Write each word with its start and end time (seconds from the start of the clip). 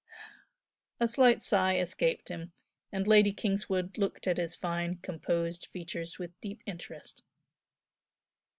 A 0.99 1.07
slight 1.07 1.43
sigh 1.43 1.77
escaped 1.77 2.29
him, 2.29 2.53
and 2.91 3.07
Lady 3.07 3.31
Kingswood 3.31 3.99
looked 3.99 4.25
at 4.25 4.37
his 4.37 4.55
fine, 4.55 4.95
composed 5.03 5.67
features 5.67 6.17
with 6.17 6.41
deep 6.41 6.63
interest. 6.65 7.21